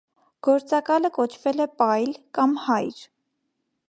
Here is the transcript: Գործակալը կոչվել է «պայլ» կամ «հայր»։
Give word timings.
Գործակալը 0.45 1.11
կոչվել 1.17 1.63
է 1.65 1.67
«պայլ» 1.81 2.15
կամ 2.39 2.57
«հայր»։ 2.65 3.05